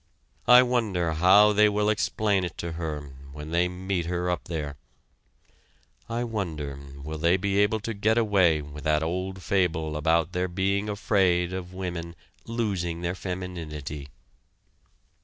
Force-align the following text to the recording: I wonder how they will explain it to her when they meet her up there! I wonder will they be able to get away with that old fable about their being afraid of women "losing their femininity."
I 0.47 0.63
wonder 0.63 1.11
how 1.13 1.53
they 1.53 1.69
will 1.69 1.87
explain 1.87 2.43
it 2.43 2.57
to 2.57 2.71
her 2.71 3.13
when 3.33 3.51
they 3.51 3.67
meet 3.67 4.07
her 4.07 4.31
up 4.31 4.45
there! 4.45 4.75
I 6.09 6.23
wonder 6.23 6.79
will 7.03 7.19
they 7.19 7.37
be 7.37 7.59
able 7.59 7.79
to 7.81 7.93
get 7.93 8.17
away 8.17 8.63
with 8.63 8.83
that 8.85 9.03
old 9.03 9.43
fable 9.43 9.95
about 9.95 10.31
their 10.31 10.47
being 10.47 10.89
afraid 10.89 11.53
of 11.53 11.71
women 11.75 12.15
"losing 12.47 13.01
their 13.01 13.13
femininity." 13.13 14.07